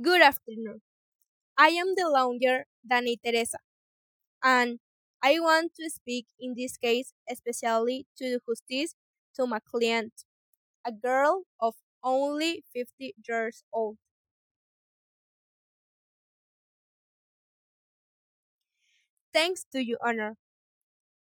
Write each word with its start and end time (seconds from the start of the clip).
Good 0.00 0.22
afternoon. 0.22 0.80
I 1.58 1.68
am 1.70 1.94
the 1.96 2.08
lawyer 2.08 2.66
Dani 2.90 3.16
Teresa, 3.24 3.58
and 4.44 4.80
I 5.22 5.40
want 5.40 5.74
to 5.76 5.90
speak 5.90 6.26
in 6.40 6.54
this 6.56 6.76
case 6.78 7.14
especially 7.30 8.06
to 8.18 8.30
the 8.30 8.40
justice 8.48 8.94
to 9.36 9.46
my 9.46 9.60
client, 9.60 10.24
a 10.86 10.92
girl 10.92 11.44
of 11.60 11.76
only 12.04 12.64
50 12.74 13.14
years 13.28 13.64
old. 13.72 13.98
Thanks 19.32 19.64
to 19.72 19.82
your 19.82 19.98
honor, 20.04 20.36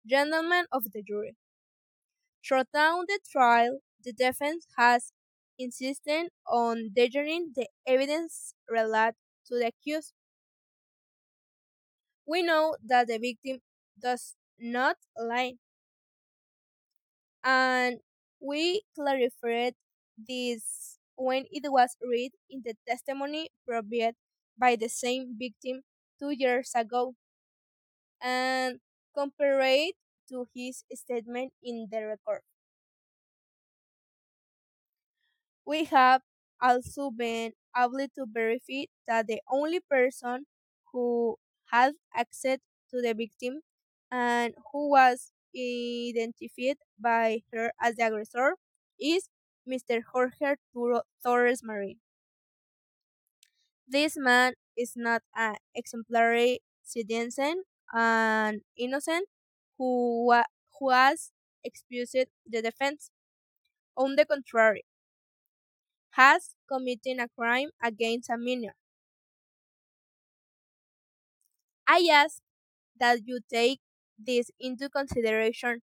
gentlemen 0.05 0.67
of 0.71 0.91
the 0.93 1.01
jury. 1.01 1.35
Throughout 2.45 2.67
the 3.07 3.19
trial, 3.31 3.79
the 4.03 4.13
defense 4.13 4.67
has 4.77 5.11
insisted 5.63 6.29
on 6.47 6.91
denying 6.93 7.53
the 7.55 7.67
evidence 7.87 8.53
related 8.69 9.15
to 9.47 9.55
the 9.59 9.67
accused. 9.67 10.13
We 12.25 12.41
know 12.41 12.77
that 12.83 13.05
the 13.05 13.19
victim 13.19 13.61
does 13.99 14.35
not 14.57 14.97
lie, 15.15 15.59
and 17.43 17.99
we 18.39 18.81
clarified 18.95 19.75
this 20.17 20.97
when 21.15 21.45
it 21.51 21.63
was 21.71 21.95
read 22.01 22.31
in 22.49 22.61
the 22.65 22.75
testimony 22.87 23.49
provided 23.67 24.15
by 24.57 24.75
the 24.75 24.89
same 24.89 25.35
victim 25.37 25.81
two 26.19 26.31
years 26.31 26.71
ago 26.75 27.15
and 28.21 28.79
compared 29.13 29.93
to 30.29 30.47
his 30.55 30.83
statement 30.93 31.53
in 31.61 31.87
the 31.91 32.01
record. 32.05 32.41
We 35.71 35.85
have 35.85 36.21
also 36.61 37.09
been 37.09 37.53
able 37.75 38.07
to 38.15 38.25
verify 38.39 38.83
that 39.07 39.27
the 39.27 39.41
only 39.49 39.79
person 39.79 40.45
who 40.91 41.37
had 41.71 41.93
access 42.13 42.59
to 42.91 43.01
the 43.01 43.13
victim 43.13 43.61
and 44.11 44.53
who 44.71 44.89
was 44.89 45.31
identified 45.55 46.77
by 46.99 47.43
her 47.53 47.71
as 47.81 47.95
the 47.95 48.07
aggressor 48.07 48.57
is 48.99 49.29
Mr. 49.65 50.01
Jorge 50.11 50.55
Torres 51.23 51.63
Marin. 51.63 51.99
This 53.87 54.17
man 54.17 54.53
is 54.77 54.93
not 54.95 55.21
an 55.35 55.55
exemplary 55.75 56.61
citizen 56.83 57.63
and 57.93 58.61
innocent 58.77 59.27
who, 59.77 60.41
who 60.79 60.89
has 60.89 61.31
excused 61.63 62.13
the 62.47 62.61
defense. 62.61 63.11
On 63.97 64.15
the 64.15 64.25
contrary, 64.25 64.85
has 66.11 66.55
committed 66.67 67.19
a 67.19 67.29
crime 67.29 67.71
against 67.83 68.29
a 68.29 68.37
minor. 68.37 68.75
I 71.87 72.07
ask 72.11 72.41
that 72.99 73.27
you 73.27 73.41
take 73.49 73.81
this 74.19 74.51
into 74.59 74.89
consideration. 74.89 75.81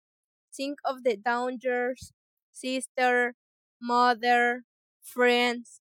Think 0.54 0.78
of 0.84 1.04
the 1.04 1.16
dangers, 1.16 2.12
sister, 2.52 3.34
mother, 3.80 4.64
friends. 5.02 5.80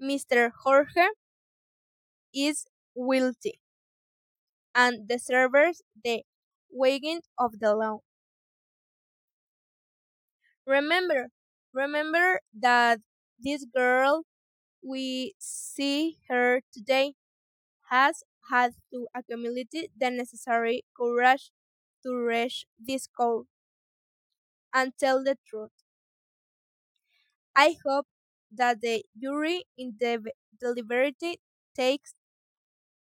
Mr. 0.00 0.50
Jorge 0.64 1.06
is 2.32 2.66
guilty 2.94 3.58
and 4.76 5.08
deserves 5.08 5.82
the 6.04 6.22
weighing 6.70 7.20
of 7.36 7.58
the 7.58 7.74
law. 7.74 7.98
Remember, 10.66 11.30
remember 11.76 12.40
that 12.58 13.00
this 13.40 13.66
girl 13.66 14.24
we 14.82 15.34
see 15.38 16.18
her 16.28 16.62
today 16.72 17.14
has 17.90 18.24
had 18.50 18.74
to 18.92 19.08
accumulate 19.14 19.70
the 19.72 20.10
necessary 20.10 20.84
courage 20.96 21.52
to 22.04 22.14
reach 22.14 22.66
this 22.78 23.06
goal 23.08 23.46
and 24.72 24.96
tell 24.96 25.24
the 25.24 25.36
truth. 25.44 25.72
I 27.56 27.76
hope 27.84 28.06
that 28.52 28.80
the 28.80 29.04
jury 29.20 29.64
in 29.76 29.96
the 29.98 30.30
deliberate 30.60 31.40
takes 31.74 32.14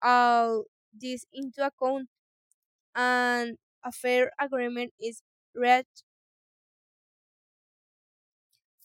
all 0.02 0.64
this 0.92 1.26
into 1.32 1.66
account 1.66 2.08
and 2.94 3.58
a 3.84 3.92
fair 3.92 4.32
agreement 4.40 4.94
is 5.00 5.22
reached. 5.54 6.04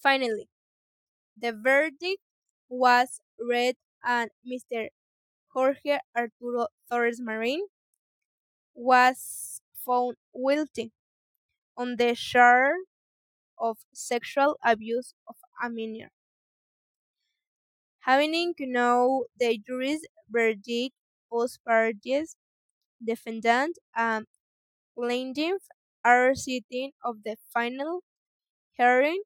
Finally, 0.03 0.49
the 1.37 1.53
verdict 1.53 2.21
was 2.69 3.21
read 3.39 3.75
and 4.03 4.31
Mr. 4.45 4.89
Jorge 5.53 5.99
Arturo 6.15 6.67
Torres 6.89 7.21
Marin 7.21 7.67
was 8.75 9.61
found 9.73 10.15
guilty 10.35 10.91
on 11.77 11.97
the 11.97 12.15
charge 12.15 12.85
of 13.59 13.77
sexual 13.93 14.57
abuse 14.63 15.13
of 15.27 15.35
a 15.63 15.69
minor. 15.69 16.11
Having 18.01 18.53
to 18.59 18.67
know 18.67 19.25
the 19.39 19.57
jury's 19.57 20.05
verdict, 20.29 20.93
both 21.31 21.57
parties, 21.65 22.35
defendant 23.03 23.79
and 23.95 24.27
plaintiff, 24.95 25.63
are 26.05 26.35
sitting 26.35 26.93
of 27.03 27.23
the 27.23 27.37
final 27.53 28.03
hearing, 28.73 29.23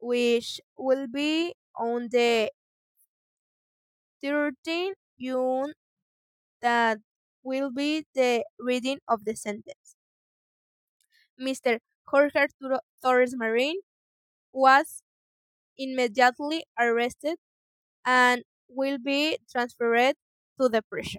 which 0.00 0.60
will 0.76 1.06
be 1.08 1.54
on 1.76 2.08
the 2.10 2.50
13th 4.22 4.96
June 5.20 5.74
that 6.62 6.98
will 7.42 7.70
be 7.72 8.06
the 8.14 8.44
reading 8.58 9.00
of 9.08 9.24
the 9.24 9.36
sentence. 9.36 9.96
Mr. 11.40 11.80
Jorge 12.06 12.38
Arturo 12.38 12.80
Torres 13.02 13.34
Marin 13.36 13.80
was 14.52 15.02
immediately 15.78 16.64
arrested 16.78 17.38
and 18.06 18.44
will 18.68 18.98
be 18.98 19.38
transferred 19.50 20.16
to 20.60 20.68
the 20.68 20.82
prison. 20.82 21.16